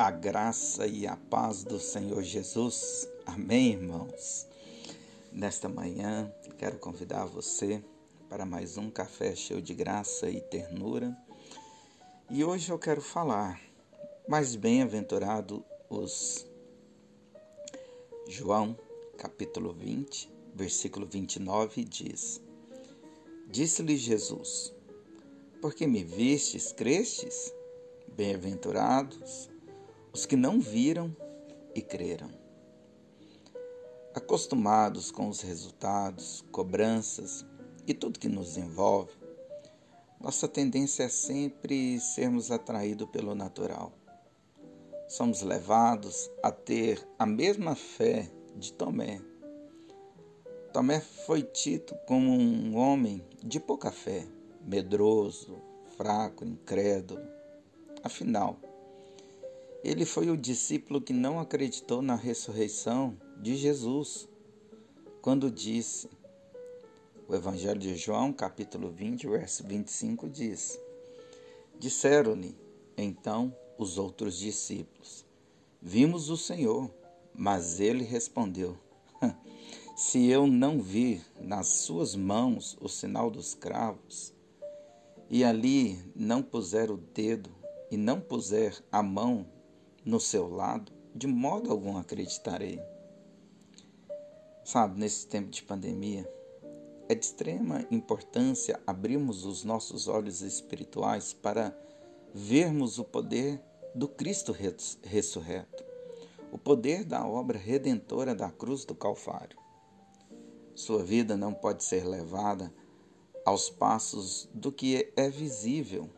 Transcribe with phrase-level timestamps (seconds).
[0.00, 3.06] A graça e a paz do Senhor Jesus.
[3.26, 4.46] Amém, irmãos.
[5.30, 7.84] Nesta manhã, quero convidar você
[8.26, 11.14] para mais um café cheio de graça e ternura.
[12.30, 13.60] E hoje eu quero falar,
[14.26, 16.46] mais bem-aventurado os
[18.26, 18.74] João,
[19.18, 22.40] capítulo 20, versículo 29 diz:
[23.46, 24.72] Disse-lhe Jesus:
[25.60, 27.52] Porque me vistes, crestes?
[28.16, 29.50] Bem-aventurados
[30.12, 31.14] os que não viram
[31.74, 32.30] e creram.
[34.14, 37.46] Acostumados com os resultados, cobranças
[37.86, 39.12] e tudo que nos envolve,
[40.20, 43.92] nossa tendência é sempre sermos atraídos pelo natural.
[45.08, 49.20] Somos levados a ter a mesma fé de Tomé.
[50.72, 54.26] Tomé foi tido como um homem de pouca fé,
[54.60, 55.56] medroso,
[55.96, 57.26] fraco, incrédulo.
[58.04, 58.58] Afinal,
[59.82, 64.28] ele foi o discípulo que não acreditou na ressurreição de Jesus,
[65.22, 66.08] quando disse:
[67.26, 70.78] O Evangelho de João, capítulo 20, verso 25 diz:
[71.78, 72.54] Disseram-lhe
[72.96, 75.24] então os outros discípulos:
[75.80, 76.90] Vimos o Senhor.
[77.32, 78.76] Mas ele respondeu:
[79.96, 84.34] Se eu não vir nas suas mãos o sinal dos cravos,
[85.30, 87.50] e ali não puser o dedo
[87.90, 89.46] e não puser a mão
[90.10, 92.82] no seu lado, de modo algum acreditarei.
[94.64, 96.28] Sabe, nesse tempo de pandemia,
[97.08, 101.72] é de extrema importância abrirmos os nossos olhos espirituais para
[102.34, 103.62] vermos o poder
[103.94, 104.52] do Cristo
[105.04, 105.84] ressurreto,
[106.50, 109.58] o poder da obra redentora da cruz do Calvário.
[110.74, 112.74] Sua vida não pode ser levada
[113.44, 116.10] aos passos do que é visível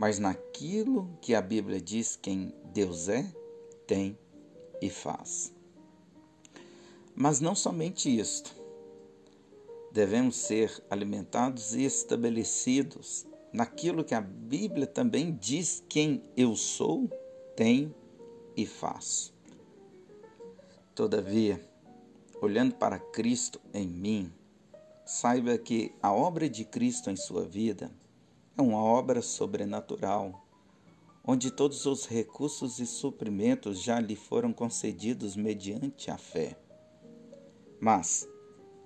[0.00, 3.22] mas naquilo que a Bíblia diz quem Deus é,
[3.86, 4.18] tem
[4.80, 5.52] e faz.
[7.14, 8.56] Mas não somente isto.
[9.92, 17.06] Devemos ser alimentados e estabelecidos naquilo que a Bíblia também diz quem eu sou,
[17.54, 17.94] tenho
[18.56, 19.34] e faço.
[20.94, 21.60] Todavia,
[22.40, 24.32] olhando para Cristo em mim,
[25.04, 27.90] saiba que a obra de Cristo em sua vida
[28.60, 30.44] é uma obra sobrenatural,
[31.24, 36.58] onde todos os recursos e suprimentos já lhe foram concedidos mediante a fé.
[37.80, 38.28] Mas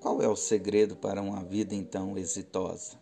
[0.00, 2.96] qual é o segredo para uma vida então exitosa?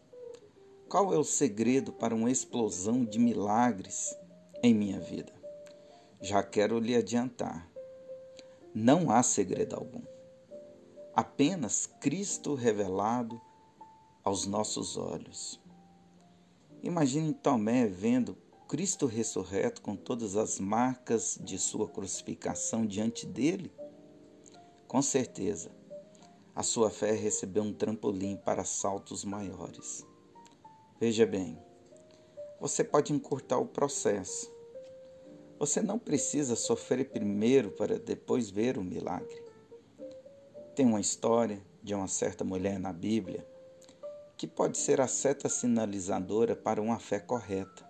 [0.89, 4.17] Qual é o segredo para uma explosão de milagres
[4.63, 5.35] em minha vida?
[6.23, 7.71] Já quero lhe adiantar.
[8.75, 10.03] Não há segredo algum.
[11.15, 13.39] Apenas Cristo revelado
[14.25, 15.62] aos nossos olhos.
[16.83, 23.73] Imagine Tomé vendo Cristo ressurreto com todas as marcas de sua crucificação diante dele.
[24.89, 25.71] Com certeza,
[26.57, 30.05] a sua fé recebeu um trampolim para saltos maiores.
[30.99, 31.57] Veja bem,
[32.61, 34.53] você pode encurtar o processo.
[35.61, 39.41] Você não precisa sofrer primeiro para depois ver o milagre.
[40.75, 43.52] Tem uma história de uma certa mulher na Bíblia
[44.43, 47.89] que pode ser a seta sinalizadora para uma fé correta.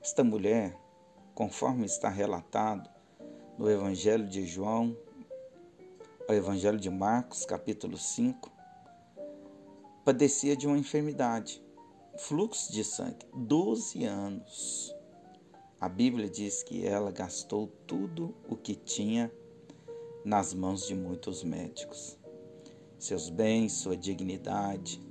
[0.00, 0.80] Esta mulher,
[1.34, 2.88] conforme está relatado
[3.58, 4.96] no Evangelho de João,
[6.28, 8.48] o Evangelho de Marcos, capítulo 5,
[10.04, 11.60] padecia de uma enfermidade,
[12.16, 14.94] fluxo de sangue, 12 anos.
[15.80, 19.32] A Bíblia diz que ela gastou tudo o que tinha
[20.24, 22.16] nas mãos de muitos médicos.
[23.00, 25.04] Seus bens, sua dignidade,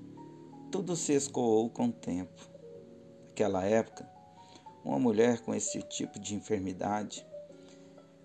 [0.76, 2.50] tudo se escoou com o tempo.
[3.30, 4.06] Naquela época,
[4.84, 7.26] uma mulher com esse tipo de enfermidade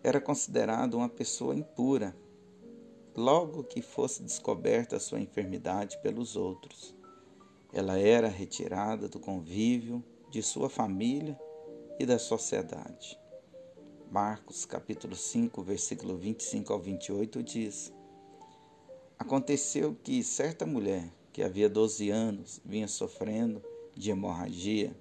[0.03, 2.13] era considerada uma pessoa impura,
[3.15, 6.93] logo que fosse descoberta a sua enfermidade pelos outros.
[7.73, 11.39] Ela era retirada do convívio de sua família
[12.01, 13.17] e da sociedade.
[14.11, 17.93] Marcos capítulo 5, versículo 25 ao 28 diz:
[19.17, 23.63] Aconteceu que certa mulher que havia 12 anos vinha sofrendo
[23.95, 24.95] de hemorragia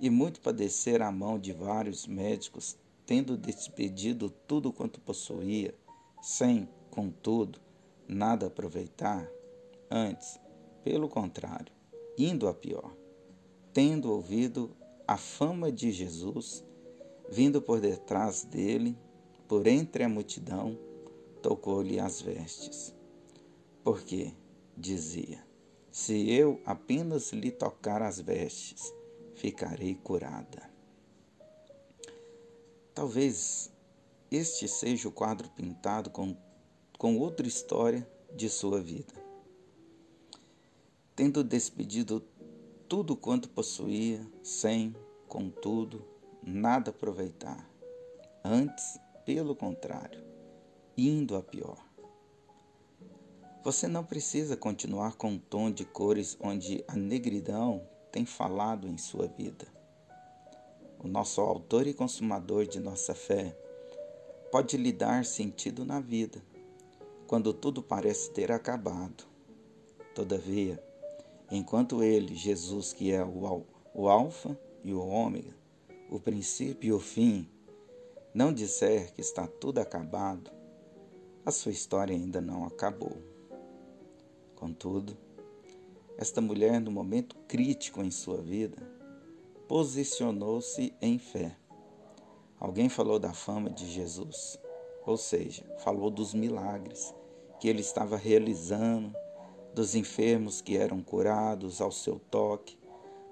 [0.00, 2.76] e muito padecer à mão de vários médicos,
[3.06, 5.74] tendo despedido tudo quanto possuía,
[6.20, 7.60] sem, contudo,
[8.08, 9.28] nada aproveitar,
[9.90, 10.38] antes,
[10.82, 11.72] pelo contrário,
[12.18, 12.94] indo a pior,
[13.72, 14.76] tendo ouvido
[15.06, 16.64] a fama de Jesus,
[17.30, 18.96] vindo por detrás dele,
[19.48, 20.76] por entre a multidão,
[21.42, 22.94] tocou-lhe as vestes.
[23.84, 24.32] Porque
[24.76, 25.44] dizia:
[25.90, 28.92] Se eu apenas lhe tocar as vestes,
[29.34, 30.70] ficarei curada.
[32.94, 33.70] Talvez
[34.30, 36.36] este seja o quadro pintado com,
[36.98, 39.14] com outra história de sua vida.
[41.14, 42.20] Tendo despedido
[42.88, 44.94] tudo quanto possuía, sem,
[45.28, 46.04] contudo,
[46.42, 47.70] nada aproveitar.
[48.44, 50.22] Antes, pelo contrário,
[50.96, 51.85] indo a pior.
[53.66, 58.96] Você não precisa continuar com um tom de cores onde a negridão tem falado em
[58.96, 59.66] sua vida.
[61.02, 63.58] O nosso autor e consumador de nossa fé
[64.52, 66.40] pode lhe dar sentido na vida,
[67.26, 69.24] quando tudo parece ter acabado.
[70.14, 70.80] Todavia,
[71.50, 75.56] enquanto ele, Jesus, que é o, o Alfa e o Ômega,
[76.08, 77.50] o princípio e o fim,
[78.32, 80.52] não disser que está tudo acabado,
[81.44, 83.34] a sua história ainda não acabou.
[84.56, 85.16] Contudo,
[86.18, 88.78] esta mulher, no momento crítico em sua vida,
[89.68, 91.56] posicionou-se em fé.
[92.58, 94.58] Alguém falou da fama de Jesus,
[95.04, 97.14] ou seja, falou dos milagres
[97.60, 99.14] que ele estava realizando,
[99.74, 102.78] dos enfermos que eram curados ao seu toque,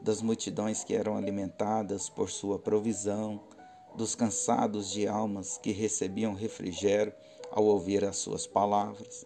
[0.02, 3.40] das multidões que eram alimentadas por sua provisão,
[3.96, 7.14] dos cansados de almas que recebiam refrigério
[7.50, 9.24] ao ouvir as suas palavras.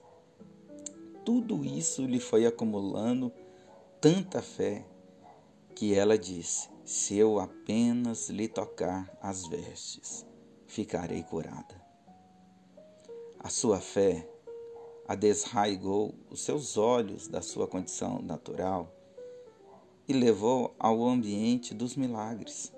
[1.28, 3.30] Tudo isso lhe foi acumulando
[4.00, 4.86] tanta fé
[5.75, 10.25] que ela disse: Se eu apenas lhe tocar as vestes,
[10.66, 11.84] ficarei curada.
[13.38, 14.26] A sua fé
[15.06, 18.90] a desraigou os seus olhos da sua condição natural
[20.08, 22.72] e levou ao ambiente dos milagres.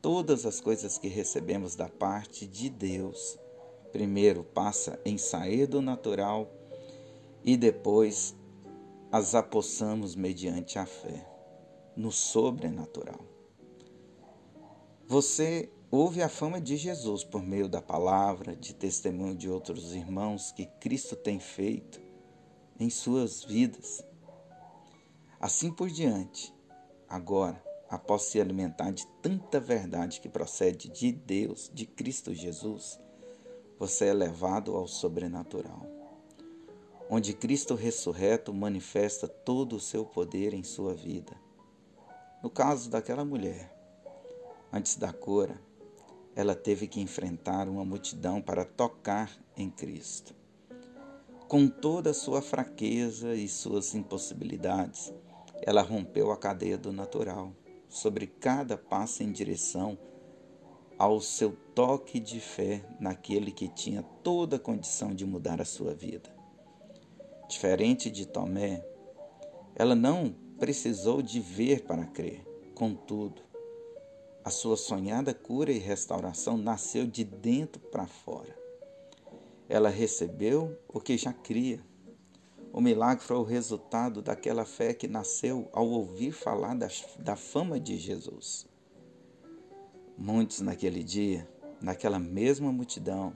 [0.00, 3.36] Todas as coisas que recebemos da parte de Deus,
[3.90, 6.54] primeiro passa em sair do natural
[7.48, 8.36] e depois
[9.10, 11.26] as apossamos mediante a fé,
[11.96, 13.20] no sobrenatural.
[15.06, 20.52] Você ouve a fama de Jesus por meio da palavra, de testemunho de outros irmãos
[20.52, 21.98] que Cristo tem feito
[22.78, 24.04] em suas vidas
[25.40, 26.52] Assim por diante.
[27.08, 33.00] Agora, após se alimentar de tanta verdade que procede de Deus, de Cristo Jesus,
[33.78, 35.86] você é levado ao sobrenatural,
[37.10, 41.32] onde Cristo ressurreto manifesta todo o seu poder em sua vida.
[42.42, 43.74] No caso daquela mulher,
[44.72, 45.60] antes da cura,
[46.36, 50.34] ela teve que enfrentar uma multidão para tocar em Cristo.
[51.48, 55.12] Com toda a sua fraqueza e suas impossibilidades,
[55.62, 57.52] ela rompeu a cadeia do natural,
[57.88, 59.98] sobre cada passo em direção
[60.98, 65.94] ao seu toque de fé naquele que tinha toda a condição de mudar a sua
[65.94, 66.37] vida.
[67.48, 68.84] Diferente de Tomé,
[69.74, 72.46] ela não precisou de ver para crer.
[72.74, 73.42] Contudo,
[74.44, 78.56] a sua sonhada cura e restauração nasceu de dentro para fora.
[79.68, 81.82] Ela recebeu o que já cria
[82.72, 86.76] o milagre foi o resultado daquela fé que nasceu ao ouvir falar
[87.18, 88.66] da, fama de Jesus.
[90.16, 91.48] Muitos naquele dia,
[91.80, 93.34] naquela mesma multidão,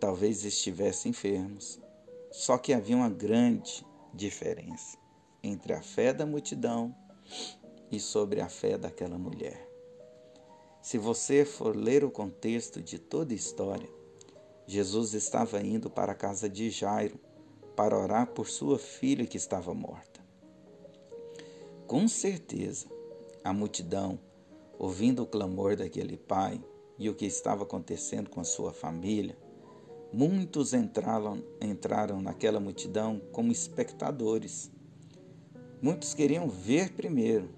[0.00, 1.80] talvez estivessem enfermos,
[2.36, 4.98] só que havia uma grande diferença
[5.42, 6.94] entre a fé da multidão
[7.90, 9.66] e sobre a fé daquela mulher.
[10.82, 13.88] Se você for ler o contexto de toda a história,
[14.66, 17.18] Jesus estava indo para a casa de Jairo,
[17.74, 20.20] para orar por sua filha que estava morta.
[21.86, 22.86] Com certeza,
[23.42, 24.18] a multidão,
[24.78, 26.62] ouvindo o clamor daquele pai
[26.98, 29.38] e o que estava acontecendo com a sua família,
[30.16, 34.70] muitos entraram, entraram naquela multidão como espectadores.
[35.82, 37.50] Muitos queriam ver primeiro,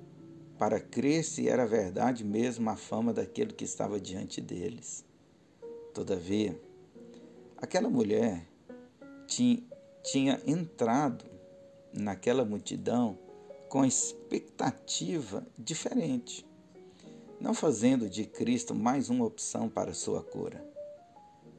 [0.58, 5.04] para crer se era verdade mesmo a fama daquele que estava diante deles.
[5.94, 6.60] Todavia,
[7.56, 8.44] aquela mulher
[9.28, 9.62] tinha,
[10.02, 11.24] tinha entrado
[11.92, 13.16] naquela multidão
[13.68, 16.44] com expectativa diferente,
[17.40, 20.67] não fazendo de Cristo mais uma opção para sua cura.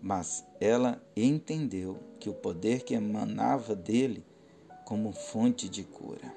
[0.02, 4.26] Mas ela entendeu que o poder que emanava dele
[4.86, 6.34] como fonte de cura.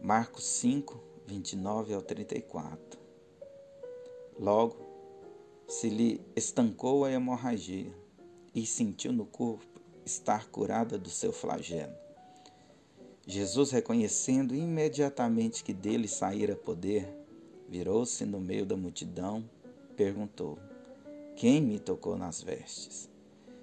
[0.00, 3.00] Marcos 5, 29 ao 34.
[4.38, 4.76] Logo,
[5.66, 7.92] se lhe estancou a hemorragia
[8.54, 11.94] e sentiu no corpo estar curada do seu flagelo.
[13.26, 17.08] Jesus, reconhecendo imediatamente que dele saíra poder,
[17.68, 19.48] virou-se no meio da multidão,
[19.96, 20.58] perguntou:
[21.36, 23.10] Quem me tocou nas vestes?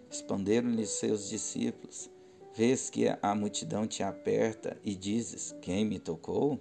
[0.09, 2.11] Responderam-lhe seus discípulos:
[2.53, 6.59] Vês que a multidão te aperta e dizes: Quem me tocou?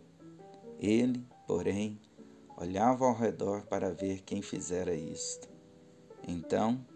[0.78, 2.00] Ele, porém,
[2.56, 5.48] olhava ao redor para ver quem fizera isto.
[6.28, 6.86] Então,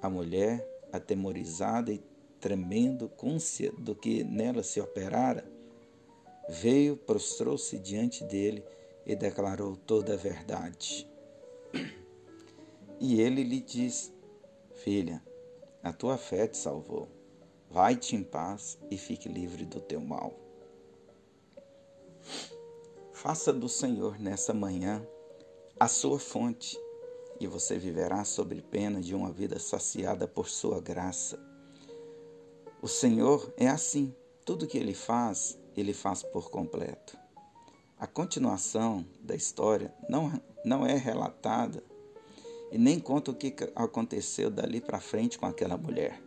[0.00, 2.02] a mulher, atemorizada e
[2.40, 5.44] tremendo, côncia do que nela se operara,
[6.48, 8.64] veio, prostrou-se diante dele
[9.04, 11.06] e declarou toda a verdade.
[13.00, 14.12] E ele lhe disse:
[14.74, 15.22] Filha,
[15.82, 17.08] a tua fé te salvou.
[17.70, 20.32] Vai-te em paz e fique livre do teu mal.
[23.12, 25.06] Faça do Senhor nessa manhã
[25.78, 26.78] a sua fonte,
[27.40, 31.38] e você viverá sob pena de uma vida saciada por sua graça.
[32.82, 34.14] O Senhor é assim,
[34.44, 37.16] tudo que ele faz, ele faz por completo.
[37.98, 40.32] A continuação da história não,
[40.64, 41.82] não é relatada
[42.70, 46.22] e nem conta o que aconteceu dali para frente com aquela mulher.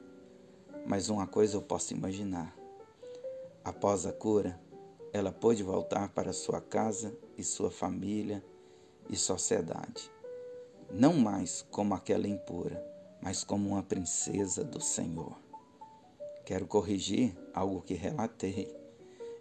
[0.85, 2.55] Mas uma coisa eu posso imaginar.
[3.63, 4.59] Após a cura,
[5.13, 8.43] ela pôde voltar para sua casa e sua família
[9.09, 10.11] e sociedade.
[10.89, 12.83] Não mais como aquela impura,
[13.21, 15.37] mas como uma princesa do Senhor.
[16.45, 18.75] Quero corrigir algo que relatei.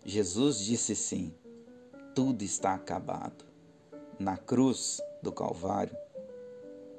[0.05, 1.35] Jesus disse sim:
[2.15, 3.45] tudo está acabado.
[4.19, 5.97] Na cruz do Calvário,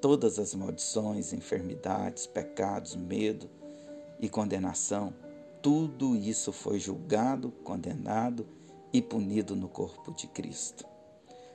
[0.02, 3.48] todas as maldições, enfermidades, pecados, medo
[4.20, 5.14] e condenação,
[5.62, 8.48] tudo isso foi julgado, condenado
[8.92, 10.86] e punido no corpo de Cristo.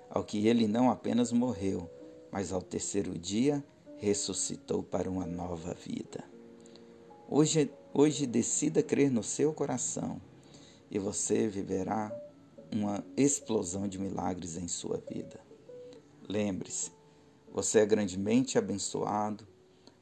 [0.09, 1.91] Ao que ele não apenas morreu,
[2.31, 3.63] mas ao terceiro dia
[3.99, 6.25] ressuscitou para uma nova vida.
[7.29, 10.21] Hoje, hoje decida crer no seu coração
[10.89, 12.13] e você viverá
[12.73, 15.41] uma explosão de milagres em sua vida.
[16.29, 16.96] Lembre-se,
[17.57, 19.49] você é grandemente abençoado,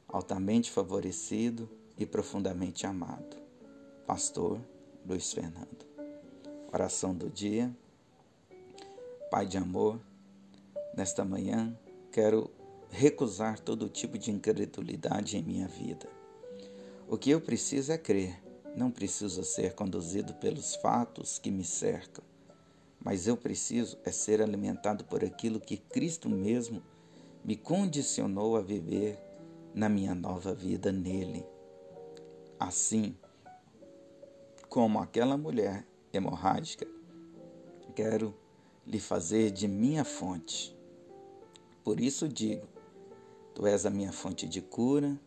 [0.09, 3.37] altamente favorecido e profundamente amado.
[4.05, 4.61] Pastor
[5.07, 5.87] Luiz Fernando.
[6.73, 7.73] Oração do dia.
[9.31, 10.01] Pai de amor,
[10.97, 11.79] nesta manhã
[12.11, 12.51] quero
[12.91, 16.09] recusar todo tipo de incredulidade em minha vida.
[17.09, 18.43] O que eu preciso é crer,
[18.75, 22.25] não preciso ser conduzido pelos fatos que me cercam,
[22.99, 26.83] mas eu preciso é ser alimentado por aquilo que Cristo mesmo
[27.45, 29.19] me condicionou a viver
[29.75, 31.45] na minha nova vida nele.
[32.59, 33.15] Assim
[34.69, 36.87] como aquela mulher hemorrágica,
[37.95, 38.35] quero
[38.87, 40.77] lhe fazer de minha fonte.
[41.85, 42.67] Por isso digo:
[43.55, 45.21] Tu és a minha fonte de cura,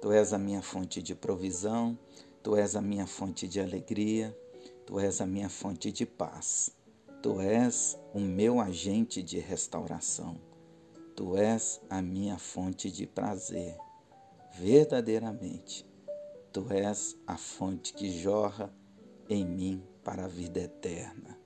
[0.00, 1.96] Tu és a minha fonte de provisão,
[2.42, 4.36] Tu és a minha fonte de alegria,
[4.84, 6.74] Tu és a minha fonte de paz.
[7.22, 10.51] Tu és o meu agente de restauração.
[11.14, 13.76] Tu és a minha fonte de prazer.
[14.58, 15.86] Verdadeiramente,
[16.52, 18.72] Tu és a fonte que jorra
[19.28, 21.38] em mim para a vida eterna,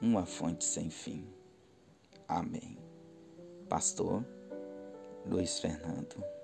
[0.00, 1.26] uma fonte sem fim.
[2.28, 2.78] Amém.
[3.68, 4.24] Pastor
[5.26, 6.41] Luiz Fernando.